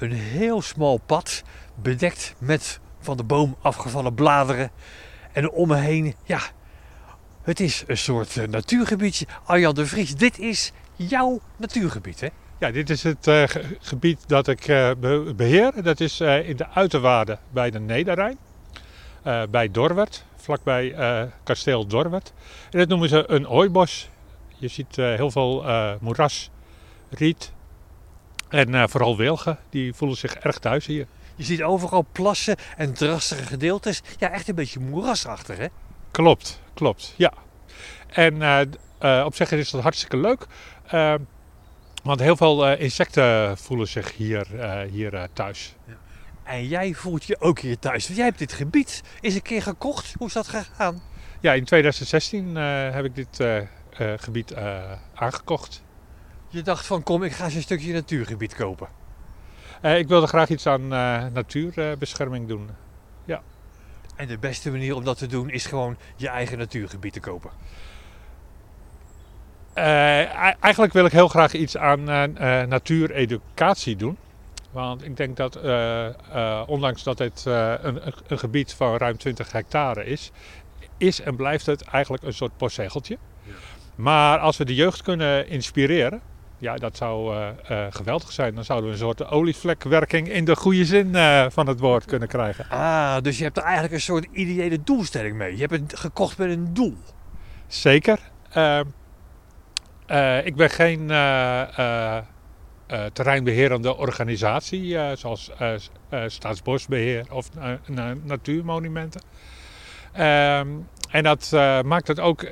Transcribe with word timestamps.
Een 0.00 0.12
heel 0.12 0.62
smal 0.62 1.00
pad, 1.06 1.42
bedekt 1.74 2.34
met 2.38 2.80
van 3.00 3.16
de 3.16 3.22
boom 3.24 3.56
afgevallen 3.62 4.14
bladeren. 4.14 4.70
En 5.32 5.50
om 5.50 5.68
me 5.68 5.76
heen, 5.76 6.14
ja, 6.24 6.40
het 7.42 7.60
is 7.60 7.84
een 7.86 7.96
soort 7.98 8.36
eh, 8.36 8.48
natuurgebiedje. 8.48 9.26
Arjan 9.44 9.74
de 9.74 9.86
Vries, 9.86 10.14
dit 10.14 10.38
is 10.38 10.72
jouw 10.96 11.40
natuurgebied, 11.56 12.20
hè? 12.20 12.28
Ja, 12.58 12.70
dit 12.70 12.90
is 12.90 13.02
het 13.02 13.26
eh, 13.26 13.42
ge- 13.48 13.76
gebied 13.80 14.18
dat 14.28 14.48
ik 14.48 14.68
eh, 14.68 14.90
be- 15.00 15.32
beheer. 15.36 15.82
Dat 15.82 16.00
is 16.00 16.20
in 16.20 16.56
de 16.56 16.68
uiterwaarden 16.68 17.38
bij 17.50 17.70
de 17.70 17.80
Nederrijn. 17.80 18.38
bij 19.50 19.70
Dorwert, 19.70 20.24
vlakbij 20.36 20.94
kasteel 21.42 21.86
Dorwert. 21.86 22.32
En 22.70 22.78
dat 22.78 22.88
noemen 22.88 23.08
ze 23.08 23.24
een 23.30 23.48
ooibos. 23.48 24.08
Je 24.56 24.68
ziet 24.68 24.96
heel 24.96 25.30
veel 25.30 25.64
moeras, 26.00 26.50
riet 27.10 27.52
en 28.50 28.74
eh, 28.74 28.84
vooral 28.86 29.16
wilgen. 29.16 29.58
Die 29.70 29.94
voelen 29.94 30.16
zich 30.16 30.34
erg 30.34 30.58
thuis 30.58 30.86
hier. 30.86 31.06
Je 31.34 31.44
ziet 31.44 31.62
overal 31.62 32.06
plassen 32.12 32.56
en 32.76 32.92
drassige 32.92 33.42
gedeeltes. 33.42 34.02
Ja, 34.18 34.30
echt 34.30 34.48
een 34.48 34.54
beetje 34.54 34.80
moerasachtig, 34.80 35.56
hè? 35.56 35.66
Klopt, 36.10 36.60
klopt, 36.74 37.14
ja. 37.16 37.32
En 38.06 38.42
eh, 38.42 38.60
eh, 38.98 39.24
op 39.24 39.34
zich 39.34 39.52
is 39.52 39.70
dat 39.70 39.82
hartstikke 39.82 40.16
leuk. 40.16 40.46
want 42.02 42.20
heel 42.20 42.36
veel 42.36 42.72
insecten 42.72 43.58
voelen 43.58 43.88
zich 43.88 44.16
hier, 44.16 44.46
hier 44.90 45.28
thuis. 45.32 45.74
En 46.42 46.66
jij 46.66 46.94
voelt 46.94 47.24
je 47.24 47.40
ook 47.40 47.58
hier 47.58 47.78
thuis. 47.78 48.04
Want 48.04 48.16
jij 48.16 48.26
hebt 48.26 48.38
dit 48.38 48.52
gebied 48.52 49.02
eens 49.20 49.34
een 49.34 49.42
keer 49.42 49.62
gekocht. 49.62 50.14
Hoe 50.18 50.26
is 50.26 50.32
dat 50.32 50.48
gegaan? 50.48 51.02
Ja, 51.40 51.52
in 51.52 51.64
2016 51.64 52.56
eh, 52.56 52.90
heb 52.90 53.04
ik 53.04 53.14
dit 53.14 53.44
gebied 54.16 54.54
aangekocht. 55.14 55.82
Je 56.52 56.62
dacht 56.62 56.86
van 56.86 57.02
kom, 57.02 57.22
ik 57.22 57.32
ga 57.32 57.44
eens 57.44 57.54
een 57.54 57.62
stukje 57.62 57.92
natuurgebied 57.92 58.54
kopen. 58.54 58.88
Eh, 59.80 59.98
ik 59.98 60.08
wilde 60.08 60.26
graag 60.26 60.48
iets 60.48 60.66
aan 60.66 60.92
eh, 60.92 61.24
natuurbescherming 61.32 62.48
doen. 62.48 62.70
En 64.16 64.26
de 64.28 64.38
beste 64.38 64.70
manier 64.70 64.94
om 64.94 65.04
dat 65.04 65.18
te 65.18 65.26
doen 65.26 65.50
is 65.50 65.66
gewoon 65.66 65.96
je 66.16 66.28
eigen 66.28 66.58
natuurgebied 66.58 67.12
te 67.12 67.20
kopen. 67.20 67.50
Eh, 69.72 69.84
eigenlijk 70.64 70.92
wil 70.92 71.04
ik 71.04 71.12
heel 71.12 71.28
graag 71.28 71.52
iets 71.52 71.76
aan 71.76 72.04
natuureducatie 72.68 73.96
doen. 73.96 74.16
Want 74.70 75.04
ik 75.04 75.16
denk 75.16 75.36
dat, 75.36 75.56
ondanks 76.66 77.02
dat 77.02 77.18
het 77.18 77.44
een, 77.44 78.06
een- 78.06 78.12
een 78.26 78.38
gebied 78.38 78.74
van 78.74 78.96
ruim 78.96 79.16
20 79.16 79.52
hectare 79.52 80.04
is, 80.04 80.30
is 80.96 81.20
en 81.20 81.36
blijft 81.36 81.66
het 81.66 81.82
eigenlijk 81.82 82.22
een 82.22 82.34
soort 82.34 82.56
postzegeltje. 82.56 83.18
Ja. 83.42 83.52
Maar 83.94 84.38
als 84.38 84.56
we 84.56 84.64
de 84.64 84.74
jeugd 84.74 85.02
kunnen 85.02 85.48
inspireren, 85.48 86.20
ja, 86.60 86.74
dat 86.76 86.96
zou 86.96 87.34
eh, 87.36 87.48
eh, 87.86 87.92
geweldig 87.92 88.32
zijn. 88.32 88.54
Dan 88.54 88.64
zouden 88.64 88.86
we 88.88 88.92
een 88.94 89.00
soort 89.02 89.26
olievlekwerking 89.30 90.28
in 90.28 90.44
de 90.44 90.56
goede 90.56 90.84
zin 90.84 91.14
eh, 91.14 91.46
van 91.48 91.66
het 91.66 91.80
woord 91.80 92.04
kunnen 92.04 92.28
krijgen. 92.28 92.66
Ah, 92.68 93.16
dus 93.22 93.38
je 93.38 93.44
hebt 93.44 93.56
er 93.56 93.62
eigenlijk 93.62 93.94
een 93.94 94.00
soort 94.00 94.26
ideële 94.32 94.82
doelstelling 94.82 95.36
mee. 95.36 95.52
Je 95.56 95.60
hebt 95.66 95.72
het 95.72 95.98
gekocht 95.98 96.38
met 96.38 96.50
een 96.50 96.74
doel. 96.74 96.96
Zeker. 97.66 98.18
Eh, 98.50 98.80
eh, 100.06 100.46
ik 100.46 100.56
ben 100.56 100.70
geen 100.70 101.10
eh, 101.10 101.78
eh, 101.78 102.16
eh, 102.86 103.04
terreinbeherende 103.12 103.96
organisatie, 103.96 104.98
zoals 105.16 105.50
eh, 105.58 105.74
eh, 106.08 106.22
Staatsbosbeheer 106.26 107.24
of 107.32 107.48
na- 107.86 108.14
Natuurmonumenten. 108.24 109.20
Ehm, 110.12 110.68
en 111.10 111.22
dat 111.22 111.50
maakt 111.84 112.08
het 112.08 112.20
ook 112.20 112.42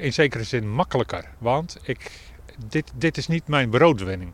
in 0.00 0.12
zekere 0.12 0.44
zin 0.44 0.70
makkelijker, 0.70 1.24
want 1.38 1.78
ik, 1.82 2.10
dit, 2.68 2.92
dit 2.94 3.16
is 3.16 3.26
niet 3.26 3.46
mijn 3.46 3.70
broodwinning. 3.70 4.32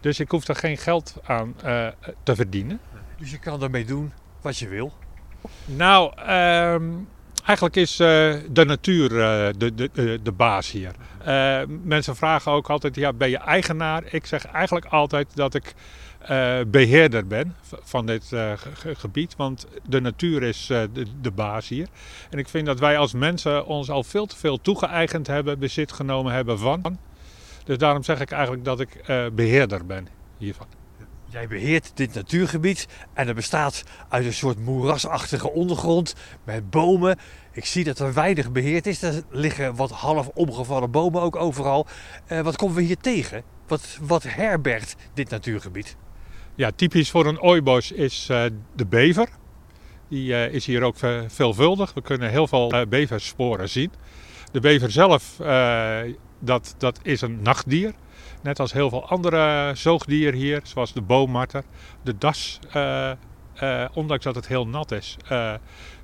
Dus 0.00 0.20
ik 0.20 0.30
hoef 0.30 0.48
er 0.48 0.56
geen 0.56 0.76
geld 0.78 1.14
aan 1.24 1.54
eh, 1.62 1.86
te 2.22 2.34
verdienen. 2.34 2.80
Dus 3.18 3.30
je 3.30 3.38
kan 3.38 3.62
ermee 3.62 3.84
doen 3.84 4.12
wat 4.40 4.58
je 4.58 4.68
wil. 4.68 4.92
Nou, 5.64 6.12
ehm, 6.16 6.90
eigenlijk 7.44 7.76
is 7.76 8.00
eh, 8.00 8.34
de 8.50 8.64
natuur 8.64 9.20
eh, 9.20 9.54
de, 9.58 9.74
de, 9.74 10.20
de, 10.22 10.32
baas 10.32 10.70
hier. 10.70 10.92
Mensen 11.82 12.16
vragen 12.16 12.52
ook 12.52 12.70
altijd, 12.70 12.94
ja, 12.94 13.12
ben 13.12 13.30
je 13.30 13.38
eigenaar? 13.38 14.02
Ik 14.10 14.26
zeg 14.26 14.44
eigenlijk 14.44 14.86
altijd 14.86 15.28
dat 15.34 15.54
ik 15.54 15.74
eh, 16.18 16.58
beheerder 16.66 17.26
ben 17.26 17.56
van 17.82 18.06
dit 18.06 18.24
ge- 18.24 18.56
ge- 18.74 18.94
gebied. 18.94 19.36
Want 19.36 19.66
de 19.88 20.00
natuur 20.00 20.42
is 20.42 20.66
de, 20.66 21.06
de 21.20 21.30
baas 21.30 21.68
hier. 21.68 21.88
En 22.30 22.38
ik 22.38 22.48
vind 22.48 22.66
dat 22.66 22.78
wij 22.78 22.98
als 22.98 23.12
mensen 23.12 23.66
ons 23.66 23.90
al 23.90 24.04
veel 24.04 24.26
te 24.26 24.36
veel 24.36 24.60
toegeëigend 24.60 25.26
hebben, 25.26 25.58
bezit 25.58 25.92
genomen 25.92 26.32
hebben 26.32 26.58
van. 26.58 26.98
Dus 27.66 27.78
daarom 27.78 28.02
zeg 28.02 28.20
ik 28.20 28.30
eigenlijk 28.30 28.64
dat 28.64 28.80
ik 28.80 28.94
eh, 28.94 29.26
beheerder 29.32 29.86
ben 29.86 30.08
hiervan. 30.38 30.66
Jij 31.28 31.48
beheert 31.48 31.90
dit 31.94 32.14
natuurgebied 32.14 32.86
en 33.12 33.26
het 33.26 33.36
bestaat 33.36 33.82
uit 34.08 34.24
een 34.24 34.32
soort 34.32 34.58
moerasachtige 34.58 35.50
ondergrond 35.52 36.14
met 36.44 36.70
bomen. 36.70 37.18
Ik 37.52 37.64
zie 37.64 37.84
dat 37.84 37.98
er 37.98 38.14
weinig 38.14 38.52
beheerd 38.52 38.86
is. 38.86 39.02
Er 39.02 39.22
liggen 39.30 39.74
wat 39.74 39.90
half 39.90 40.28
omgevallen 40.28 40.90
bomen 40.90 41.20
ook 41.22 41.36
overal. 41.36 41.86
Eh, 42.26 42.40
wat 42.40 42.56
komen 42.56 42.76
we 42.76 42.82
hier 42.82 42.96
tegen? 42.96 43.42
Wat, 43.66 43.98
wat 44.00 44.22
herbergt 44.22 44.96
dit 45.14 45.30
natuurgebied? 45.30 45.96
Ja, 46.54 46.70
typisch 46.76 47.10
voor 47.10 47.26
een 47.26 47.40
ooibos 47.40 47.92
is 47.92 48.26
eh, 48.30 48.44
de 48.76 48.86
bever. 48.86 49.28
Die 50.08 50.50
is 50.50 50.66
hier 50.66 50.82
ook 50.82 50.96
ve- 50.96 51.24
veelvuldig. 51.28 51.94
We 51.94 52.02
kunnen 52.02 52.30
heel 52.30 52.46
veel 52.46 52.86
beversporen 52.88 53.68
zien. 53.68 53.90
De 54.52 54.60
bever 54.60 54.90
zelf, 54.90 55.40
eh, 55.40 55.98
dat, 56.38 56.74
dat 56.78 56.98
is 57.02 57.20
een 57.20 57.42
nachtdier. 57.42 57.92
Net 58.42 58.60
als 58.60 58.72
heel 58.72 58.88
veel 58.88 59.08
andere 59.08 59.72
zoogdieren 59.74 60.38
hier, 60.38 60.60
zoals 60.62 60.92
de 60.92 61.00
boommarter. 61.00 61.64
De 62.02 62.18
das, 62.18 62.58
eh, 62.72 63.10
eh, 63.54 63.88
ondanks 63.94 64.24
dat 64.24 64.34
het 64.34 64.46
heel 64.46 64.66
nat 64.66 64.92
is, 64.92 65.16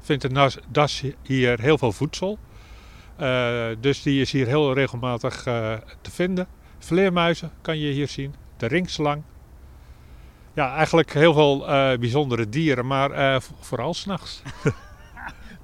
vindt 0.00 0.22
de 0.22 0.50
das 0.68 1.02
hier 1.22 1.60
heel 1.60 1.78
veel 1.78 1.92
voedsel. 1.92 2.38
Dus 3.80 4.02
die 4.02 4.20
is 4.20 4.32
hier 4.32 4.46
heel 4.46 4.74
regelmatig 4.74 5.42
te 6.00 6.10
vinden. 6.10 6.46
Vleermuizen 6.78 7.50
kan 7.60 7.78
je 7.78 7.92
hier 7.92 8.08
zien. 8.08 8.34
De 8.56 8.66
ringslang. 8.66 9.22
Ja, 10.54 10.74
eigenlijk 10.74 11.12
heel 11.12 11.34
veel 11.34 11.58
bijzondere 11.98 12.48
dieren, 12.48 12.86
maar 12.86 13.42
vooral 13.60 13.94
s'nachts. 13.94 14.42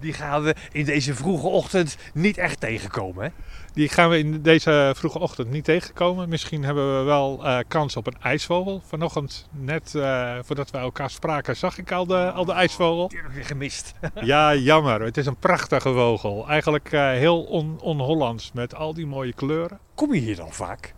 Die 0.00 0.12
gaan 0.12 0.42
we 0.42 0.54
in 0.72 0.84
deze 0.84 1.14
vroege 1.14 1.46
ochtend 1.46 1.96
niet 2.14 2.38
echt 2.38 2.60
tegenkomen. 2.60 3.24
Hè? 3.24 3.30
Die 3.72 3.88
gaan 3.88 4.10
we 4.10 4.18
in 4.18 4.42
deze 4.42 4.92
vroege 4.96 5.18
ochtend 5.18 5.50
niet 5.50 5.64
tegenkomen. 5.64 6.28
Misschien 6.28 6.64
hebben 6.64 6.98
we 6.98 7.04
wel 7.04 7.44
eh, 7.44 7.58
kans 7.68 7.96
op 7.96 8.06
een 8.06 8.16
ijsvogel. 8.22 8.82
Vanochtend, 8.86 9.48
net 9.50 9.94
eh, 9.94 10.38
voordat 10.42 10.70
we 10.70 10.78
elkaar 10.78 11.10
spraken, 11.10 11.56
zag 11.56 11.78
ik 11.78 11.92
al 11.92 12.06
de, 12.06 12.30
al 12.32 12.44
de 12.44 12.52
ijsvogel. 12.52 13.08
Die 13.08 13.18
heb 13.18 13.26
ik 13.28 13.34
weer 13.34 13.44
gemist. 13.44 13.92
Ja, 14.20 14.54
jammer. 14.54 15.00
Het 15.00 15.16
is 15.16 15.26
een 15.26 15.36
prachtige 15.36 15.92
vogel. 15.92 16.48
Eigenlijk 16.48 16.92
eh, 16.92 17.00
heel 17.10 17.42
on- 17.42 17.80
on-Hollands 17.80 18.52
met 18.52 18.74
al 18.74 18.94
die 18.94 19.06
mooie 19.06 19.32
kleuren. 19.32 19.78
Kom 19.94 20.14
je 20.14 20.20
hier 20.20 20.36
dan 20.36 20.52
vaak? 20.52 20.94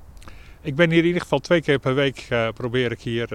Ik 0.62 0.74
ben 0.74 0.90
hier 0.90 0.98
in 1.00 1.06
ieder 1.06 1.22
geval 1.22 1.38
twee 1.38 1.62
keer 1.62 1.78
per 1.78 1.94
week 1.94 2.26
probeer 2.54 2.90
ik 2.92 3.00
hier 3.00 3.26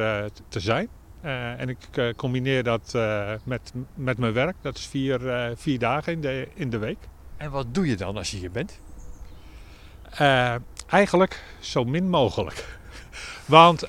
te 0.49 0.59
zijn. 0.59 0.87
Eh, 1.25 1.59
en 1.59 1.69
ik 1.69 1.77
eh, 1.91 2.07
combineer 2.15 2.63
dat 2.63 2.91
eh, 2.95 3.31
met, 3.43 3.73
met 3.93 4.17
mijn 4.17 4.33
werk. 4.33 4.55
Dat 4.61 4.77
is 4.77 4.85
vier, 4.85 5.19
vier 5.55 5.79
dagen 5.79 6.13
in 6.13 6.21
de, 6.21 6.47
in 6.53 6.69
de 6.69 6.77
week. 6.77 6.97
En 7.37 7.51
wat 7.51 7.73
doe 7.73 7.87
je 7.87 7.95
dan 7.95 8.17
als 8.17 8.31
je 8.31 8.37
hier 8.37 8.51
bent? 8.51 8.79
Eigenlijk 10.87 11.43
zo 11.59 11.83
min 11.83 12.09
mogelijk. 12.09 12.79
Want 13.45 13.87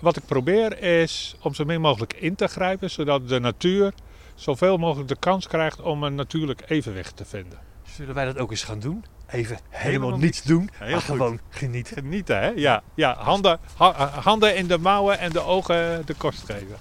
wat 0.00 0.16
ik 0.16 0.26
probeer 0.26 0.82
is 0.82 1.36
om 1.40 1.54
zo 1.54 1.64
min 1.64 1.80
mogelijk 1.80 2.12
in 2.12 2.34
te 2.34 2.46
grijpen, 2.46 2.90
zodat 2.90 3.28
de 3.28 3.40
natuur 3.40 3.92
zoveel 4.34 4.76
mogelijk 4.76 5.08
de 5.08 5.18
kans 5.18 5.48
krijgt 5.48 5.80
om 5.80 6.02
een 6.02 6.14
natuurlijk 6.14 6.62
evenwicht 6.66 7.16
te 7.16 7.24
vinden. 7.24 7.71
Zullen 7.96 8.14
wij 8.14 8.24
dat 8.24 8.38
ook 8.38 8.50
eens 8.50 8.64
gaan 8.64 8.78
doen? 8.80 9.04
Even 9.30 9.58
helemaal, 9.68 9.90
Helemaal 9.92 10.18
niets 10.18 10.42
doen, 10.42 10.70
Heel 10.72 10.90
maar 10.90 11.00
goed. 11.00 11.16
gewoon 11.16 11.40
genieten. 11.50 11.96
Genieten, 11.96 12.38
hè? 12.38 12.48
Ja, 12.48 12.82
ja 12.94 13.14
handen, 13.18 13.58
ha- 13.76 14.08
handen 14.08 14.56
in 14.56 14.66
de 14.66 14.78
mouwen 14.78 15.18
en 15.18 15.30
de 15.32 15.40
ogen 15.40 16.06
de 16.06 16.14
kost 16.14 16.44
geven. 16.44 16.76